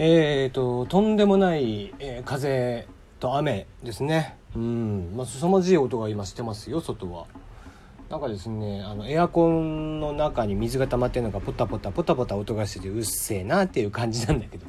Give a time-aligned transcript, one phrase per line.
[0.00, 2.86] えーと、とんでもない、えー、風
[3.18, 4.36] と雨ですね。
[4.54, 7.26] うん、まあ、凄まじい音が今してますよ、外は。
[8.08, 14.66] なんかですね、あの、エアコンの中に水が溜まってるのがポタポタポタポタ音がしててうっせえなっていう感じなんだけど。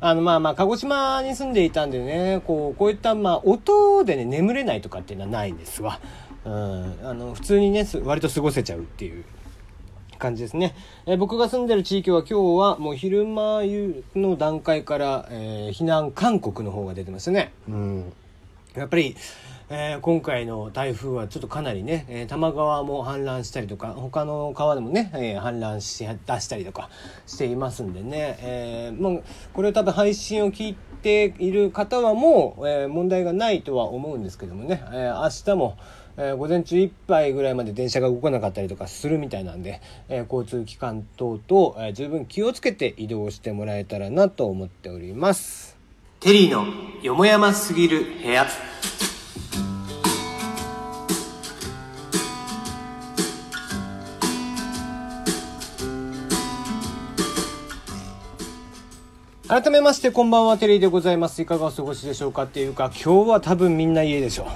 [0.00, 6.00] あの、まあまあ、鹿児島に住んでいたんでね、こう、こういった、まあ、音でね、眠れないとかっていうのはないんですわ。
[6.44, 9.24] うん、あの、普通にね、割と過ごせちゃうっていう
[10.16, 10.74] 感じですね、
[11.06, 13.62] えー、僕が住んでる地域は今日はもう昼間
[14.14, 17.52] の段階から、えー、避難勧告の方が出てますね。
[17.68, 18.12] うん、
[18.74, 19.16] やっぱり
[19.68, 26.88] えー、今回の台風はちょっとかなりね、えー、多摩川も氾濫したりとか他の川でもね、えー、氾濫し出したりとか
[27.26, 35.76] していますんでね、えー、もうこれを多分配信を聞いている方はもう、えー、問題がないとは思うんですけどもね、えー、明日も
[36.18, 45.76] えー、午前中いっぱいぐらいまで電車が動かなかったりとかするみたいなんで、えー、交通機関等々、えー、十分気をつけて移動してもらえたらなと思っております。
[46.20, 46.66] テリーの
[47.02, 48.46] よもやますぎる部屋。
[59.48, 64.46] 改めましてこんばんはテリーでございますいかがお過ごしでしょうかっていうか今日は多分みんな家でしょう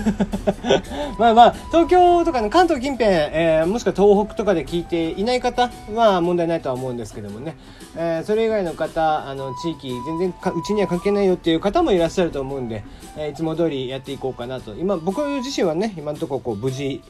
[1.18, 7.56] まあまあ東京とかね関東近辺、えー、もしくは東北とかで聞いていない方は問題ないとは思うんですけどもね、
[7.96, 12.84] えー、それ以外の方あの地域全然うちには関係ないよっていう方もいらっしゃると思うんで、
[13.16, 14.74] えー、いつも通りやっていこうかなと。
[14.74, 17.02] 今僕自身はね今のところこう無事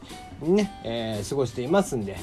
[0.42, 2.17] にね、え過ごしていますんで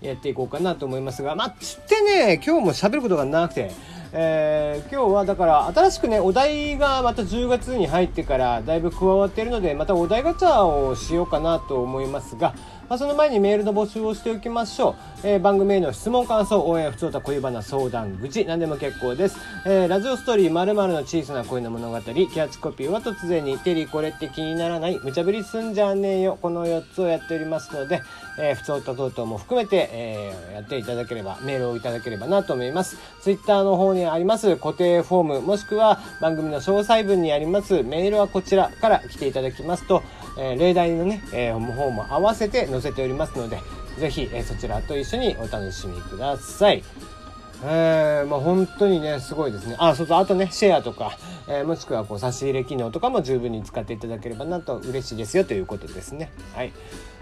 [0.00, 1.34] やっていこうかなと思いますが。
[1.34, 3.70] まあつってね今日も喋ることがなくて
[4.12, 12.54] えー、今日はだから新しくねお題がまた10月に入ってからだいぶ加わっているのでまたお題ガチャをしようかなと思いますが、
[12.88, 28.02] まあ、その前にメールの募集をしておきましょう、えー、番組への質問感想応援不調た恋バナ相談愚痴何でも結構です、えー、ラジオストーリー〇〇の小さな恋の物語キャッチコピーは突然にテリーこれって気にならない無茶ぶりすんじゃねえよこの4つをやっておりますので、
[28.40, 32.98] えー、不調た等々も含めて、えー、やっていただければメールをいただければなと思います。
[33.20, 40.02] ツイッターの方にあります固定フォームもしくは番組の詳細文にありますメールはこちらから来ていただきますと
[40.38, 43.60] えー、例題のね、えー、方も合わせて載せておりますので、
[43.98, 46.82] ぜひ、えー、そちらと一緒にお楽しみください。
[47.62, 49.76] えー、まあ本当にね、すごいですね。
[49.78, 56.32] あ、そうそう、あとね、シェアとか、えー、もしくはこう差し入れ機能とかも十分に使っていただければなと嬉しいですよということですね。
[56.54, 56.72] はい。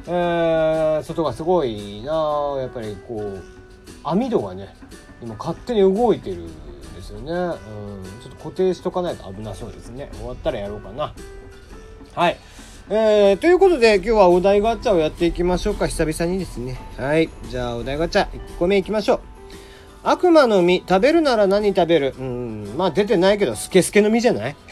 [0.06, 2.12] えー、外がすごいな
[2.60, 3.42] やっぱりこう、
[4.04, 4.74] 網戸がね、
[5.22, 6.46] 今勝手に動いてるん
[6.94, 7.32] ですよね。
[7.32, 7.50] うん、
[8.22, 10.10] ちょっと固定しとかないと危なそうですね。
[10.14, 11.12] 終わったらやろうかな。
[12.14, 12.36] はい。
[12.90, 15.88] えー、ということで今日はお題ガチャをやっていきましょうか。
[15.88, 16.78] 久々にですね。
[16.96, 17.28] はい。
[17.50, 19.20] じゃあお題ガチャ1個目いきましょう。
[20.04, 22.14] 悪魔の実、食べるなら何食べる？
[22.18, 24.56] うん、まあ出てないけど、スケスケの実じゃない？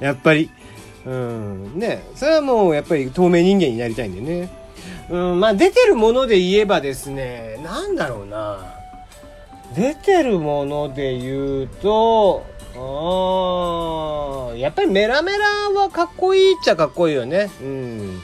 [0.00, 0.50] やっぱり。
[1.06, 2.02] うん、ね。
[2.16, 4.48] それはもうやっぱり透明人間になりたいんでね。
[5.10, 8.74] うん、まあ出てるもので言えばですね、なんだろうな。
[9.74, 12.44] 出てるもので言うと、
[14.56, 17.50] やっぱりメラメラはかっこいいっちゃかっこいいよね。
[17.60, 18.20] うん。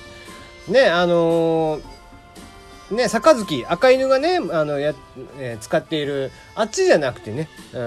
[0.68, 1.82] ね、あのー、
[2.90, 4.94] ね、杯、赤犬がね、あの、や、
[5.38, 7.80] えー、使っている、あっちじゃなくてね、うん、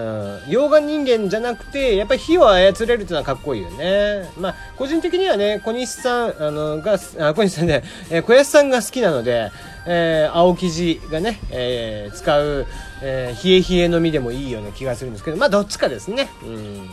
[0.47, 4.29] 溶岩人間じゃなくて、やっぱり火を操れるっていうのはかっこいいよね。
[4.39, 9.51] まあ、個人的にはね、小西さん、あの、が、あ、小西さんで、えー、小安さんが好きなので、
[9.85, 12.65] えー、青生地がね、えー、使う、
[13.03, 16.29] えー、冷え冷えの実でもいいような気がするんですけど、まあ、どっちかですね。
[16.43, 16.89] うん。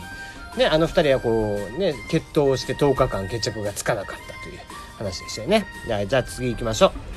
[0.57, 4.59] ね、あの二人はこう、ね、決闘して10日間決着がつかなかったという
[4.97, 5.65] 話でしたよね。
[6.07, 7.14] じゃあ次行きましょう。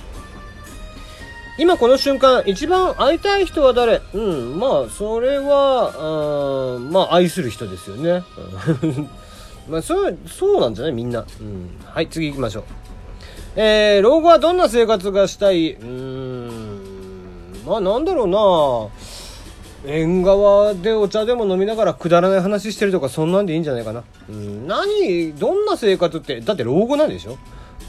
[1.59, 4.01] 今この瞬間、一番会いたい人は誰？
[4.15, 8.23] うん、まあ、それは、うん、まあ、愛する人ですよね。
[9.69, 10.93] まあ、そう、そうなんじゃない？
[10.93, 11.25] みんな。
[11.41, 11.71] うん。
[11.85, 12.65] はい、次行きましょう。
[13.57, 15.73] えー、老後はどんな生活がしたい？
[15.73, 16.81] うーん、
[17.67, 18.29] まあ、なんだろう
[19.85, 24.05] な縁側でお茶でも飲みながらくだらない話してるとかそんなんでいいんじゃないかな。
[24.29, 27.37] うん、何、どんな生活って、だって老後なんでしょ？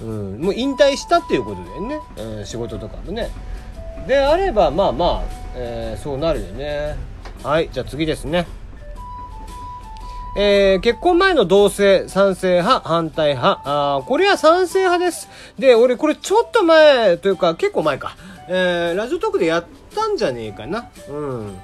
[0.01, 1.99] うん、もう引退したっていうことだよね。
[2.37, 3.29] うん、仕事とかもね。
[4.09, 5.23] であればまあまあ、
[5.53, 6.95] えー、そうなるよね
[7.43, 8.47] はいじゃあ次ですね
[10.35, 13.61] えー、結婚前の同性、賛成派、反対派。
[13.65, 15.27] あこれは賛成派です。
[15.57, 18.15] で、俺これちょっと前というか結構前か。
[18.47, 20.87] えー、ラジオトークでやったんじゃねえかな。
[21.09, 21.57] うん。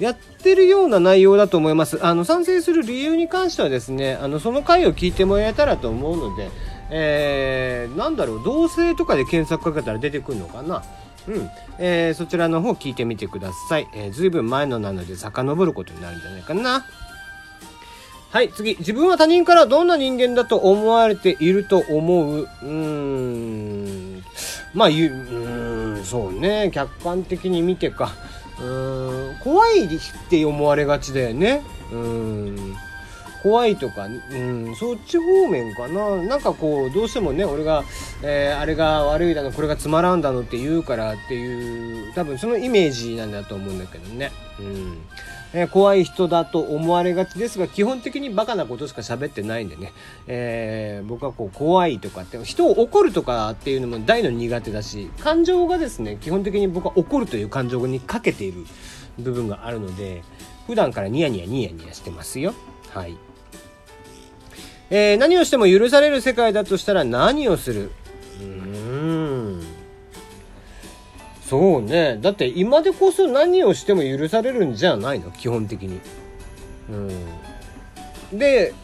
[0.00, 2.04] やってるような内容だと思います。
[2.04, 6.50] あの、賛成する理由に関してはですね、あの、その回を聞いてもらえたらと思うので、
[6.90, 10.82] えー、なんだろう、同性とかで検索かけたら出てくるのかな。
[11.28, 11.50] うん。
[11.78, 16.86] えー、そちらの方聞いてみてください、えー、ずいぶん前のなので遡ることになるんじゃないかな。
[18.30, 18.76] はい次。
[18.78, 22.40] 自分は他人からどんな人間だと思われていると思う？
[22.40, 24.22] うーん。
[24.74, 26.70] まあううんそうね。
[26.74, 28.12] 客観的に見てか。
[28.60, 29.36] うん。
[29.42, 29.88] 怖いっ
[30.28, 31.62] て思われがちだよね。
[31.92, 32.65] うん。
[33.46, 36.16] 怖いとか、うん、そっち方面かな。
[36.16, 37.84] なんかこう、どうしてもね、俺が、
[38.20, 44.32] えー、あれが悪いだの、これがつまらんだのって言うからっていう、多分そのイメージなんだと思うんだけどね。
[44.58, 44.98] うん。
[45.54, 49.92] え、怖い人だと思われがちですが、基本的にバカなことしか喋ってないんでね。
[50.26, 58.66] えー、僕はこう、怖いとかって、人を怒るとかっていうのも大の苦手だし、感情がですね、基本的に僕は怒るという感情にかけている
[59.20, 60.24] 部分があるので、
[60.66, 62.52] 普段からニヤニヤニヤニヤしてますよ。
[62.92, 63.16] はい。
[64.90, 67.90] えー、何をしても許される世界だとしたら何をする？
[68.40, 68.44] うー
[69.58, 69.62] ん。
[71.44, 72.18] そうね。
[72.20, 75.30] だって今でこそ何をしても許されるんじゃないの？
[75.30, 76.00] 基本的に。
[76.90, 76.92] う
[78.32, 78.38] ん。
[78.38, 78.74] で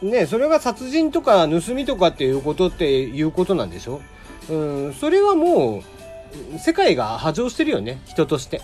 [0.00, 4.00] ねそれが殺人とか盗みとかっていうことっていうことなんでしょ？
[4.48, 4.94] うん。
[4.94, 5.82] それはも
[6.54, 8.00] う世界が波状してるよね。
[8.06, 8.60] 人として。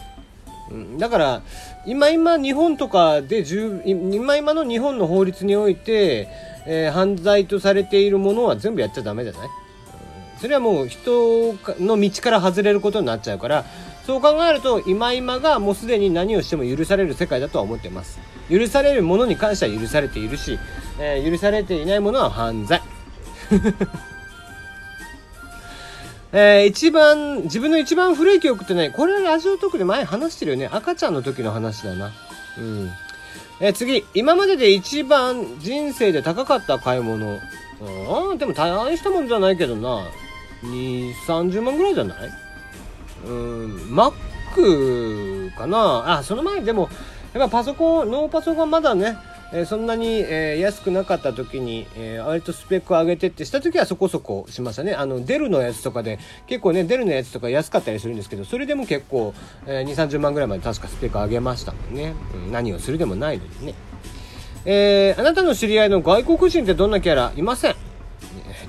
[0.71, 1.43] うん、だから
[1.87, 3.45] 今今日本とかで
[3.85, 6.29] 今今の日本の法律において、
[6.67, 9.51] えー、犯罪とされているものは全部やっちゃダメじゃない、うん、
[10.39, 13.65] それはもう人の道から外れることになっちゃうから
[14.07, 18.21] そう考えると今今がもうすでに何をしても許される世界だとは思ってます。
[18.51, 20.59] 許されるものに関しては許されているし、
[20.99, 22.83] えー、許されていないものは犯罪。
[26.37, 30.69] えー、一番、自分の一番古い記憶ってね、これラジオトークで前話してるよね。
[30.73, 32.11] 赤ちゃんの時の話だな。
[32.59, 32.91] うん。
[33.61, 37.39] えー、次、今までで一番人生で高かった買い物。
[37.81, 40.01] うん、でも大したもんじゃないけどな。
[40.65, 42.19] 2、30万ぐらいじゃない？
[43.27, 44.13] うん、マッ
[44.57, 46.19] クかな。
[46.19, 46.89] あ、その前でも、
[47.33, 49.17] やっぱパソコン、ノーパソコンまだね、
[49.53, 54.95] え、そんなに、え、安くなかった時に、え、割とスペックを上げてってした時はそこそこしましたね。
[54.95, 59.35] あの、デルのやつとかで、結構ね、デルのやつとか安かったりするんですけど、それでも結構、
[59.67, 62.15] え2、30万ぐらいまで確かスペック上げましたもんね。
[62.35, 63.75] うん、何をするでもないのにね。
[64.65, 67.75] えー、あなたの知り合いの外国人ってどんなキャラいません？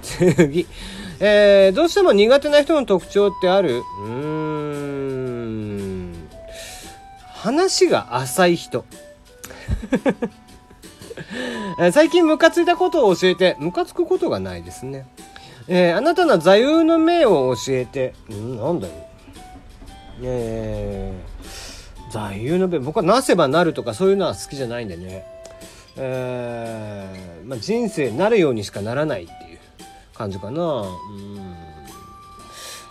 [0.01, 0.67] 次。
[1.21, 3.77] えー、どうしても苦手な人の特徴ってある？
[3.77, 6.13] うーん。
[7.33, 8.83] 話が浅い人。
[11.91, 15.07] 最近ムカついたことを教えて、ムカつくことがないですね。
[15.67, 18.93] えー、あなたの座右の銘を教えて、んなんだよ。
[20.21, 25.25] えー、座右の銘、僕はなせばなるとかそういうのは好きじゃないんでね。
[25.97, 29.59] えー、まあ、人生なるようにしかならないっていう
[30.13, 30.61] 感じかな。
[30.61, 31.55] うん。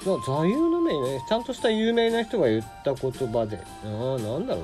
[0.04, 3.58] 座右の銘ね、ちゃんとした有名な人が言った言葉で。
[3.58, 3.90] ああ、
[4.20, 4.62] なんだろ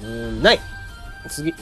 [0.00, 0.08] うな。
[0.08, 0.60] うんない
[1.28, 1.54] 次。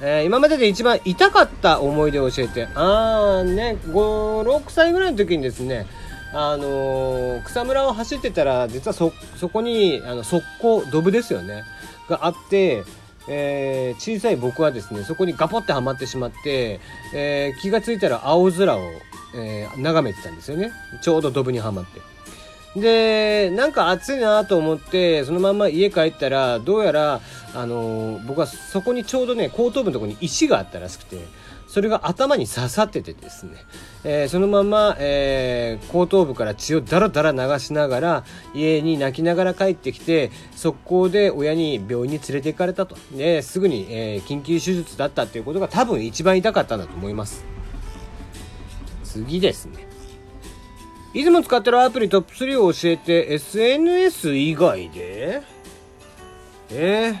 [0.00, 2.68] えー、今までで一番痛かった思い出を教えて。
[2.74, 5.86] あーね56歳ぐらいの時にですね
[6.32, 11.62] あのー、草むらを走ってたら実はそそこにあの速攻ドブですよね。
[12.08, 12.84] があって、
[13.28, 16.80] えー、小さい僕はですねそこにガポってはまってしまって、
[17.14, 18.80] えー、気が付いたら青空を、
[19.36, 20.72] え眺めてたんですよね。
[21.02, 22.00] ちょうどドブにはまって。
[22.76, 27.20] で、なんか暑いなと思って、そのまま家帰ったら、どうやら、
[27.54, 31.18] あのー、僕はそこにちょうどね、後頭部のところに石があったらしくて、
[31.68, 33.64] それが頭に刺さっててですね、
[34.04, 42.96] えー、そのまま、えー、後頭部から血をダラダラ流しながら、家に泣きながら帰ってきて、速攻で親に病院に連れて行かれたと。
[43.12, 47.44] ね、すぐに、え緊急手術だったっていうことが多分一番痛かったんだと思います。
[49.04, 49.93] 次ですね。
[51.14, 55.42] いつも使ってるアプリトップ3を教えて SNS 以外で？
[56.70, 57.14] え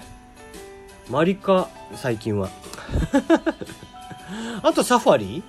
[1.08, 2.48] ー、マリカ最近は。
[4.62, 5.44] あとサファリ？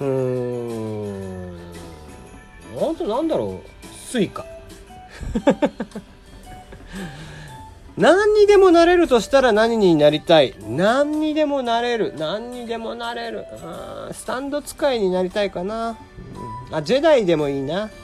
[0.00, 1.56] うーん。
[2.74, 3.68] あとなんだろう。
[4.08, 4.46] スイカ。
[7.98, 10.54] 何にでもなれるとしたら何になりたい？
[10.70, 12.14] 何にでもなれる。
[12.16, 13.44] 何にでもなれる。
[14.12, 15.98] スタンド使いになりたいかな
[16.76, 17.90] あ、ジェダイでもいいな。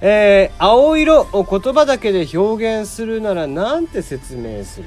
[0.00, 4.86] えー、青色を言葉だけで表現するならなんて説明する？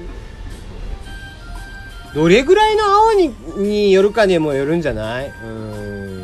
[2.13, 5.34] どれぐらいの青にによるかにもよるんじゃない？
[5.43, 6.24] うん。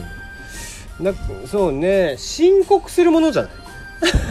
[0.99, 1.13] な
[1.45, 2.15] そうね。
[2.17, 3.51] 申告するものじゃない。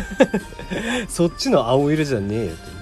[1.09, 2.73] そっちの青色じゃねえよって、ね、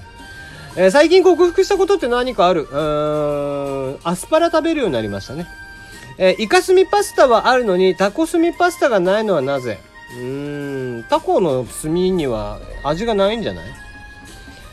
[0.77, 2.63] えー、最近克服したことって何かある？
[2.63, 3.99] うーん。
[4.05, 5.47] アスパラ食べるようになりましたね。
[6.19, 9.79] えーイカスミパスタはあるのにタコスミパスタがないのはなぜ？
[10.17, 13.65] うーんタコの炭には味がないんじゃない？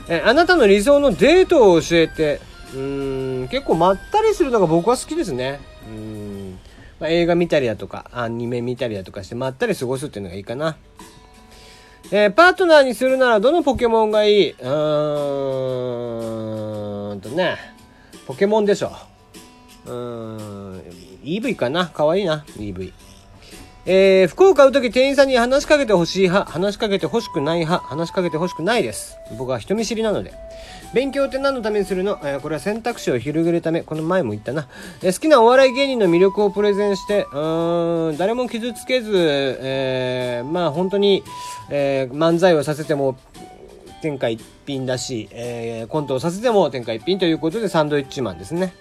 [0.10, 2.42] えあなたの理想のデートを教えて。
[2.74, 5.60] うーん結構まったりするのが僕は好きですね。
[5.90, 6.58] うん、
[7.02, 10.78] まあ、映画見たりだとかアニメ見たりだとかしてまったり過ごすっていうのがいいかな。
[12.14, 14.52] えーパートナーにするならどのポケモンがいい？
[14.52, 14.66] うー
[17.16, 17.58] んとね
[18.26, 18.94] ポケモンでしょ。
[19.86, 20.82] うーん
[21.24, 21.88] EV かな？
[21.88, 22.94] かわいいな EV
[23.88, 29.18] えー服を買うとき店員さんに話しかけてほしい派、話しかけてほしくない派、話しかけてほしくないです。
[29.40, 30.34] 僕は人見知りなので。
[30.94, 33.82] 勉強って何のためにするの、えーこれは選択肢を広げるため。
[33.82, 34.68] この前も言ったな。
[35.02, 41.24] えー好きなお笑い芸人の魅力をプレゼンして、うーん、誰も傷つけず、えーまあ本当に、
[41.72, 43.18] えー漫才をさせても、
[44.04, 48.74] 天下一品だし、えーコントをさせても天下一品ということでサンドイッチマンですね。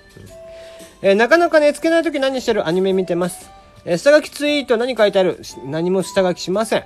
[1.02, 2.66] えーなかなか寝つけない時何してる？
[2.66, 3.50] アニメ見てます。
[3.84, 5.40] えー下書きツイート何書いてある？
[5.64, 6.84] 何も下書きしません。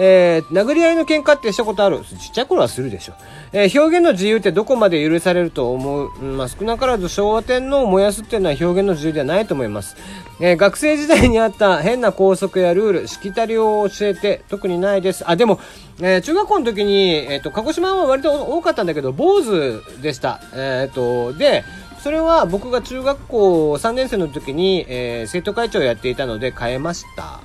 [0.00, 2.00] えー殴り合いの喧嘩ってしたことある？
[2.00, 3.14] ちっちゃい頃はするでしょ。
[3.52, 9.96] えー表現の自由ってどこまで許されると思う、まあ、少なからず昭和天皇を燃やすっていうのは表現の自由ではないと思います。
[10.40, 15.28] えー学生時代にあった変な校則やルール、しきたりを教えて特にないです。
[15.28, 15.58] あ、でも、
[16.00, 20.40] えー中学校の時に、えっ、と、鹿児島は割と多かったんだけど、坊主でした。
[20.54, 21.64] えっ、と、で、
[22.02, 27.40] それは僕が中学校3年生の時に、えー生徒会長をやっていたので変えました。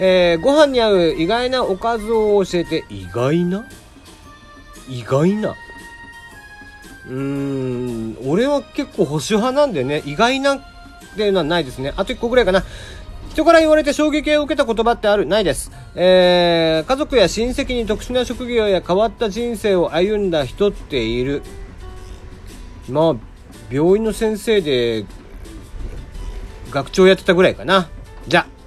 [0.00, 3.66] えーご飯に合う意外なおかずを教えて、意外な？
[4.88, 5.54] 意外な？
[7.08, 10.60] うーん、俺は結構保守派なんでね、意外なっ
[11.16, 11.92] ていうのはないですね。
[11.96, 12.62] あと1個ぐらいかな。
[13.30, 15.24] 人から言われて衝撃を受けた言葉ってある？
[15.26, 15.72] ないです。
[15.94, 21.42] えー、家族や親戚に特殊な職業や変わった人生を歩んだ人っている。
[22.88, 23.14] まあ、
[23.70, 25.04] 病院の先生で、
[26.70, 27.88] 学長やってたぐらいかな。
[28.26, 28.59] じゃあ。